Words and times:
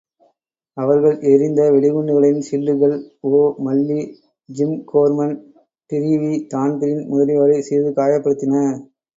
அவர்கள் 0.77 1.17
எறிந்த 1.31 1.61
வெடிகுண்டுகளின் 1.73 2.39
சில்லுகள் 2.47 2.95
ஒ 3.31 3.33
மல்லி, 3.65 3.99
ஜிம் 4.49 4.75
கோர்மன், 4.91 5.35
டிரீவி, 5.89 6.33
தான்பிரீன் 6.49 7.07
முதலியோரைச் 7.07 7.67
சிறிது 7.69 7.93
காயப்படுத்தின. 7.95 8.55